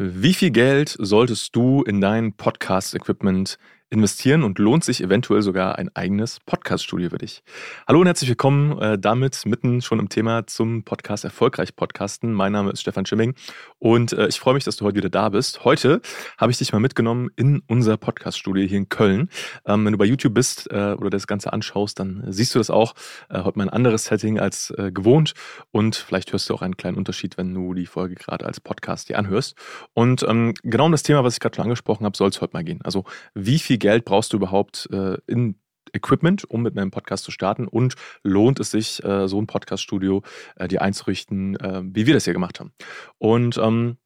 [0.00, 3.58] Wie viel Geld solltest du in dein Podcast-Equipment
[3.90, 7.42] investieren und lohnt sich eventuell sogar ein eigenes Podcast-Studio für dich.
[7.86, 12.34] Hallo und herzlich willkommen äh, damit mitten schon im Thema zum Podcast Erfolgreich Podcasten.
[12.34, 13.34] Mein Name ist Stefan Schimming
[13.78, 15.64] und äh, ich freue mich, dass du heute wieder da bist.
[15.64, 16.02] Heute
[16.36, 19.30] habe ich dich mal mitgenommen in unser Podcast-Studio hier in Köln.
[19.64, 22.68] Ähm, wenn du bei YouTube bist äh, oder das Ganze anschaust, dann siehst du das
[22.68, 22.94] auch.
[23.30, 25.32] Äh, heute mal ein anderes Setting als äh, gewohnt
[25.70, 29.08] und vielleicht hörst du auch einen kleinen Unterschied, wenn du die Folge gerade als Podcast
[29.08, 29.56] dir anhörst.
[29.94, 32.52] Und ähm, genau um das Thema, was ich gerade schon angesprochen habe, soll es heute
[32.52, 32.80] mal gehen.
[32.82, 35.56] Also wie viel Geld brauchst du überhaupt äh, in
[35.92, 40.22] Equipment, um mit einem Podcast zu starten und lohnt es sich, äh, so ein Podcaststudio
[40.56, 42.72] äh, dir einzurichten, äh, wie wir das hier gemacht haben.
[43.18, 43.96] Und ähm,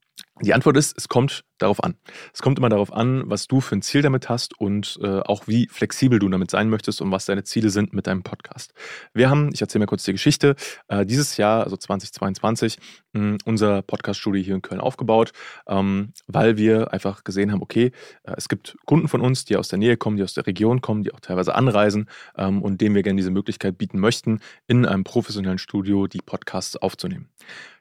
[0.42, 1.94] die Antwort ist, es kommt darauf an.
[2.34, 5.46] Es kommt immer darauf an, was du für ein Ziel damit hast und äh, auch
[5.46, 8.74] wie flexibel du damit sein möchtest und was deine Ziele sind mit deinem Podcast.
[9.14, 10.56] Wir haben, ich erzähle mal kurz die Geschichte,
[10.88, 12.78] äh, dieses Jahr, also 2022,
[13.12, 15.32] mh, unser Podcaststudio hier in Köln aufgebaut,
[15.68, 17.92] ähm, weil wir einfach gesehen haben, okay,
[18.24, 20.80] äh, es gibt Kunden von uns, die aus der Nähe kommen, die aus der Region
[20.80, 24.84] kommen, die auch teilweise anreisen ähm, und denen wir gerne diese Möglichkeit bieten möchten, in
[24.84, 27.28] einem professionellen Studio die Podcasts aufzunehmen.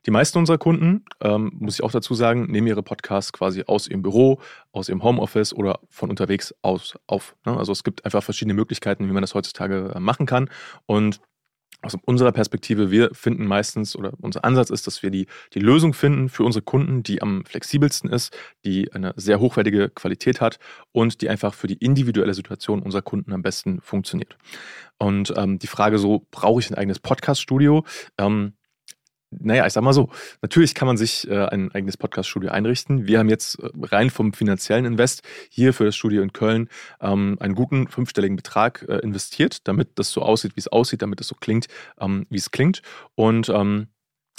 [0.05, 3.87] Die meisten unserer Kunden, ähm, muss ich auch dazu sagen, nehmen ihre Podcasts quasi aus
[3.87, 7.35] ihrem Büro, aus ihrem Homeoffice oder von unterwegs aus auf.
[7.45, 7.55] Ne?
[7.55, 10.49] Also es gibt einfach verschiedene Möglichkeiten, wie man das heutzutage äh, machen kann.
[10.85, 11.21] Und
[11.83, 15.93] aus unserer Perspektive, wir finden meistens oder unser Ansatz ist, dass wir die, die Lösung
[15.93, 18.35] finden für unsere Kunden, die am flexibelsten ist,
[18.65, 20.59] die eine sehr hochwertige Qualität hat
[20.91, 24.37] und die einfach für die individuelle Situation unserer Kunden am besten funktioniert.
[24.99, 27.83] Und ähm, die Frage so, brauche ich ein eigenes Podcast-Studio?
[28.19, 28.53] Ähm,
[29.31, 30.09] naja, ich sag mal so,
[30.41, 33.07] natürlich kann man sich äh, ein eigenes Podcast-Studio einrichten.
[33.07, 37.37] Wir haben jetzt äh, rein vom finanziellen Invest hier für das Studio in Köln ähm,
[37.39, 41.27] einen guten fünfstelligen Betrag äh, investiert, damit das so aussieht, wie es aussieht, damit es
[41.27, 41.67] so klingt,
[41.99, 42.81] ähm, wie es klingt.
[43.15, 43.87] Und ähm,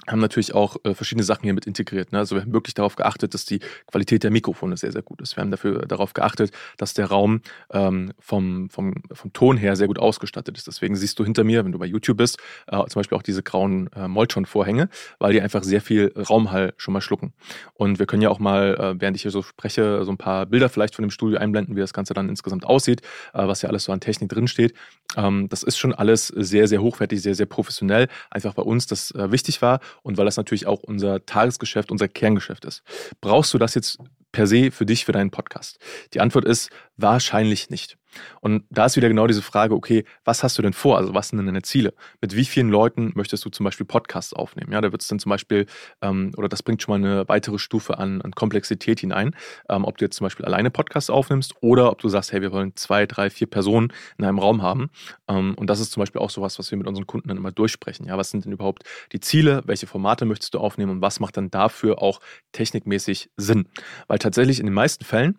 [0.09, 2.13] haben natürlich auch äh, verschiedene Sachen hier mit integriert.
[2.13, 2.19] Ne?
[2.19, 5.37] Also wir haben wirklich darauf geachtet, dass die Qualität der Mikrofone sehr, sehr gut ist.
[5.37, 9.87] Wir haben dafür darauf geachtet, dass der Raum ähm, vom, vom, vom Ton her sehr
[9.87, 10.67] gut ausgestattet ist.
[10.67, 13.43] Deswegen siehst du hinter mir, wenn du bei YouTube bist, äh, zum Beispiel auch diese
[13.43, 17.33] grauen äh, Molton-Vorhänge, weil die einfach sehr viel Raumhall schon mal schlucken.
[17.75, 20.47] Und wir können ja auch mal, äh, während ich hier so spreche, so ein paar
[20.47, 23.03] Bilder vielleicht von dem Studio einblenden, wie das Ganze dann insgesamt aussieht,
[23.35, 24.75] äh, was ja alles so an Technik drinsteht.
[25.17, 28.09] Ähm, das ist schon alles sehr, sehr hochwertig, sehr, sehr professionell.
[28.31, 32.09] Einfach bei uns, das äh, wichtig war und weil das natürlich auch unser Tagesgeschäft, unser
[32.09, 32.83] Kerngeschäft ist.
[33.21, 33.99] Brauchst du das jetzt
[34.33, 35.79] per se für dich, für deinen Podcast?
[36.15, 37.97] Die Antwort ist wahrscheinlich nicht.
[38.41, 40.99] Und da ist wieder genau diese Frage, okay, was hast du denn vor?
[40.99, 41.95] Also was sind denn deine Ziele?
[42.21, 44.73] Mit wie vielen Leuten möchtest du zum Beispiel Podcasts aufnehmen?
[44.73, 45.67] Ja, da wird es dann zum Beispiel,
[46.01, 49.35] ähm, oder das bringt schon mal eine weitere Stufe an, an Komplexität hinein,
[49.69, 52.53] ähm, ob du jetzt zum Beispiel alleine Podcasts aufnimmst oder ob du sagst, hey, wir
[52.53, 54.91] wollen zwei, drei, vier Personen in einem Raum haben.
[55.29, 57.53] Ähm, und das ist zum Beispiel auch sowas, was wir mit unseren Kunden dann immer
[57.53, 58.07] durchsprechen.
[58.07, 59.63] Ja, was sind denn überhaupt die Ziele?
[59.67, 62.21] Welche Formate möchtest du aufnehmen und was macht dann dafür auch
[62.53, 63.69] technikmäßig Sinn?
[64.09, 65.39] Weil tatsächlich in den meisten Fällen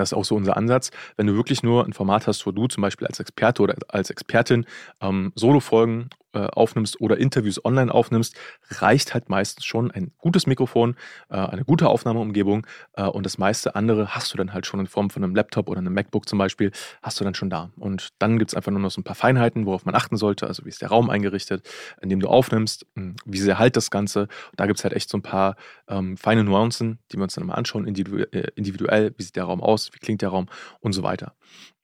[0.00, 0.90] das ist auch so unser Ansatz.
[1.16, 4.10] Wenn du wirklich nur ein Format hast, wo du zum Beispiel als Experte oder als
[4.10, 4.66] Expertin
[5.00, 8.36] ähm, Solo-Folgen aufnimmst oder Interviews online aufnimmst,
[8.70, 10.96] reicht halt meistens schon ein gutes Mikrofon,
[11.28, 14.86] äh, eine gute Aufnahmeumgebung äh, und das meiste andere hast du dann halt schon in
[14.86, 16.72] Form von einem Laptop oder einem MacBook zum Beispiel,
[17.02, 17.70] hast du dann schon da.
[17.76, 20.46] Und dann gibt es einfach nur noch so ein paar Feinheiten, worauf man achten sollte.
[20.46, 21.68] Also wie ist der Raum eingerichtet,
[22.00, 24.22] in dem du aufnimmst, hm, wie sehr halt das Ganze.
[24.22, 25.56] Und da gibt es halt echt so ein paar
[25.88, 29.90] ähm, feine Nuancen, die wir uns dann mal anschauen, individuell, wie sieht der Raum aus,
[29.92, 30.46] wie klingt der Raum
[30.80, 31.34] und so weiter.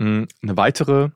[0.00, 1.10] Hm, eine weitere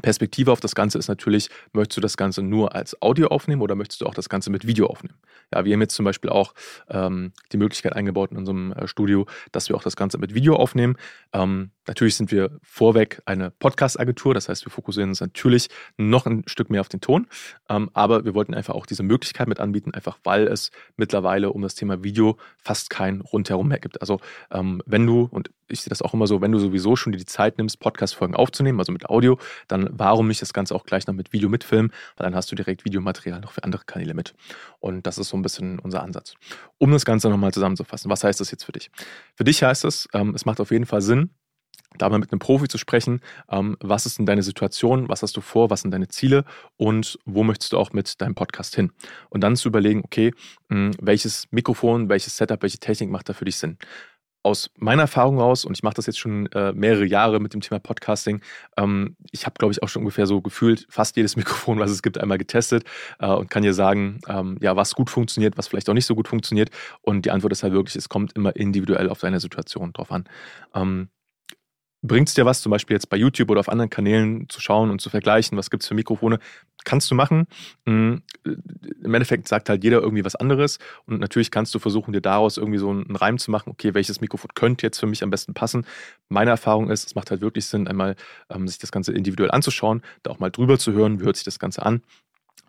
[0.00, 3.74] Perspektive auf das Ganze ist natürlich, möchtest du das Ganze nur als Audio aufnehmen oder
[3.74, 5.18] möchtest du auch das Ganze mit Video aufnehmen?
[5.54, 6.54] Ja, wir haben jetzt zum Beispiel auch
[6.88, 10.56] ähm, die Möglichkeit eingebaut in unserem äh, Studio, dass wir auch das Ganze mit Video
[10.56, 10.96] aufnehmen.
[11.32, 16.44] Ähm, natürlich sind wir vorweg eine Podcast-Agentur, das heißt, wir fokussieren uns natürlich noch ein
[16.46, 17.26] Stück mehr auf den Ton,
[17.68, 21.60] ähm, aber wir wollten einfach auch diese Möglichkeit mit anbieten, einfach weil es mittlerweile um
[21.62, 24.00] das Thema Video fast kein Rundherum mehr gibt.
[24.00, 24.20] Also
[24.50, 27.18] ähm, wenn du, und ich sehe das auch immer so, wenn du sowieso schon dir
[27.18, 29.38] die Zeit nimmst, Podcast-Folgen aufzunehmen, also mit Audio,
[29.68, 32.56] dann warum nicht das Ganze auch gleich noch mit Video mitfilmen, weil dann hast du
[32.56, 34.34] direkt Videomaterial noch für andere Kanäle mit.
[34.80, 36.34] Und das ist so ein bisschen unser Ansatz.
[36.78, 38.90] Um das Ganze nochmal zusammenzufassen, was heißt das jetzt für dich?
[39.36, 41.30] Für dich heißt es, ähm, es macht auf jeden Fall Sinn,
[41.98, 43.20] da mal mit einem Profi zu sprechen,
[43.50, 46.44] ähm, was ist denn deine Situation, was hast du vor, was sind deine Ziele
[46.76, 48.92] und wo möchtest du auch mit deinem Podcast hin?
[49.28, 50.32] Und dann zu überlegen, okay,
[50.68, 53.78] mh, welches Mikrofon, welches Setup, welche Technik macht da für dich Sinn?
[54.42, 57.60] Aus meiner Erfahrung raus, und ich mache das jetzt schon äh, mehrere Jahre mit dem
[57.60, 58.40] Thema Podcasting,
[58.76, 62.02] ähm, ich habe, glaube ich, auch schon ungefähr so gefühlt fast jedes Mikrofon, was es
[62.02, 62.84] gibt, einmal getestet
[63.18, 66.14] äh, und kann dir sagen, ähm, ja, was gut funktioniert, was vielleicht auch nicht so
[66.14, 66.70] gut funktioniert.
[67.00, 70.24] Und die Antwort ist halt wirklich, es kommt immer individuell auf deine Situation drauf an.
[70.74, 71.08] Ähm,
[72.02, 74.90] bringt es dir was, zum Beispiel jetzt bei YouTube oder auf anderen Kanälen zu schauen
[74.90, 76.40] und zu vergleichen, was gibt es für Mikrofone,
[76.84, 77.46] kannst du machen.
[77.84, 80.78] Mm, Im Endeffekt sagt halt jeder irgendwie was anderes.
[81.06, 84.20] Und natürlich kannst du versuchen, dir daraus irgendwie so einen Reim zu machen, okay, welches
[84.20, 85.86] Mikrofon könnte jetzt für mich am besten passen.
[86.28, 88.16] Meine Erfahrung ist, es macht halt wirklich Sinn, einmal
[88.50, 91.44] ähm, sich das Ganze individuell anzuschauen, da auch mal drüber zu hören, wie hört sich
[91.44, 92.02] das Ganze an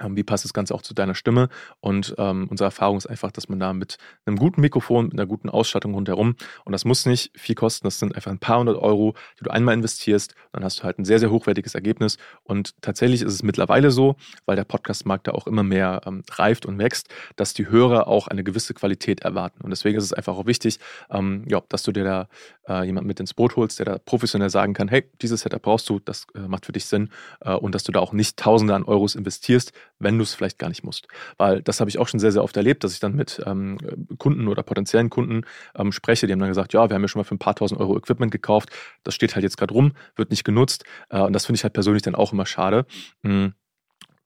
[0.10, 1.50] wie passt das Ganze auch zu deiner Stimme?
[1.80, 5.25] Und ähm, unsere Erfahrung ist einfach, dass man da mit einem guten Mikrofon, mit einer
[5.25, 6.36] guten Ausstattung rundherum,
[6.66, 9.51] und das muss nicht viel kosten, das sind einfach ein paar hundert Euro, die du
[9.51, 12.18] einmal investierst, dann hast du halt ein sehr, sehr hochwertiges Ergebnis.
[12.44, 16.66] Und tatsächlich ist es mittlerweile so, weil der Podcastmarkt da auch immer mehr ähm, reift
[16.66, 19.62] und wächst, dass die Hörer auch eine gewisse Qualität erwarten.
[19.63, 20.80] Und deswegen ist es einfach auch wichtig,
[21.10, 22.28] ähm, ja, dass du dir da
[22.68, 25.89] äh, jemanden mit ins Boot holst, der da professionell sagen kann, hey, dieses Setup brauchst
[25.89, 27.10] du, das äh, macht für dich Sinn
[27.42, 29.72] äh, und dass du da auch nicht Tausende an Euros investierst,
[30.04, 31.08] wenn du es vielleicht gar nicht musst.
[31.38, 33.78] Weil das habe ich auch schon sehr, sehr oft erlebt, dass ich dann mit ähm,
[34.18, 35.42] Kunden oder potenziellen Kunden
[35.76, 36.28] ähm, spreche.
[36.28, 37.98] Die haben dann gesagt, ja, wir haben ja schon mal für ein paar tausend Euro
[37.98, 38.70] Equipment gekauft.
[39.04, 40.84] Das steht halt jetzt gerade rum, wird nicht genutzt.
[41.10, 42.86] Äh, und das finde ich halt persönlich dann auch immer schade.
[43.22, 43.54] Mhm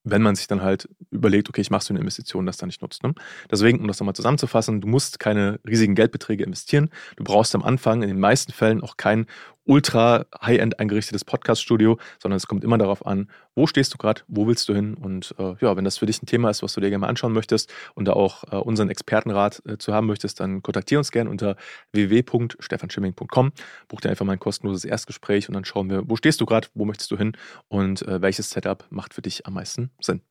[0.09, 2.81] wenn man sich dann halt überlegt, okay, ich mache so eine Investition, das dann nicht
[2.81, 3.03] nutzt.
[3.03, 3.13] Ne?
[3.51, 6.89] Deswegen, um das nochmal zusammenzufassen, du musst keine riesigen Geldbeträge investieren.
[7.15, 9.27] Du brauchst am Anfang in den meisten Fällen auch kein
[9.67, 14.47] ultra high-end eingerichtetes Podcast-Studio, sondern es kommt immer darauf an, wo stehst du gerade, wo
[14.47, 16.81] willst du hin und äh, ja, wenn das für dich ein Thema ist, was du
[16.81, 20.39] dir gerne mal anschauen möchtest und da auch äh, unseren Expertenrat äh, zu haben möchtest,
[20.39, 21.57] dann kontaktiere uns gerne unter
[21.91, 23.51] www.stefanschimming.com,
[23.87, 26.67] buch dir einfach mal ein kostenloses Erstgespräch und dann schauen wir, wo stehst du gerade,
[26.73, 27.33] wo möchtest du hin
[27.67, 30.21] und äh, welches Setup macht für dich am meisten Sinn.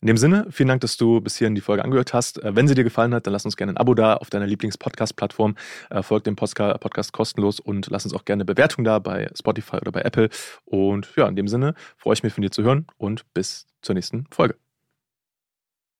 [0.00, 2.42] In dem Sinne, vielen Dank, dass du bis hierhin die Folge angehört hast.
[2.42, 4.46] Äh, wenn sie dir gefallen hat, dann lass uns gerne ein Abo da auf deiner
[4.46, 5.56] Lieblings-Podcast-Plattform.
[5.90, 9.78] Äh, folgt dem Podcast kostenlos und lass uns auch gerne eine Bewertung da bei Spotify
[9.78, 10.28] oder bei Apple.
[10.64, 13.96] Und ja, in dem Sinne freue ich mich von dir zu hören und bis zur
[13.96, 14.67] nächsten Folge.